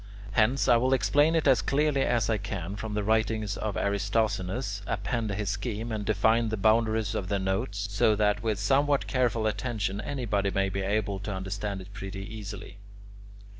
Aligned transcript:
Hence, 0.31 0.67
I 0.67 0.77
will 0.77 0.93
explain 0.95 1.35
it 1.35 1.47
as 1.47 1.61
clearly 1.61 2.01
as 2.01 2.27
I 2.27 2.39
can 2.39 2.75
from 2.75 2.95
the 2.95 3.03
writings 3.03 3.55
of 3.55 3.77
Aristoxenus, 3.77 4.81
append 4.87 5.29
his 5.29 5.49
scheme, 5.49 5.91
and 5.91 6.03
define 6.03 6.49
the 6.49 6.57
boundaries 6.57 7.13
of 7.13 7.27
the 7.27 7.37
notes, 7.37 7.87
so 7.91 8.15
that 8.15 8.41
with 8.41 8.57
somewhat 8.57 9.05
careful 9.05 9.45
attention 9.45 10.01
anybody 10.01 10.49
may 10.49 10.69
be 10.69 10.81
able 10.81 11.19
to 11.19 11.31
understand 11.31 11.81
it 11.81 11.93
pretty 11.93 12.25
easily. 12.35 12.77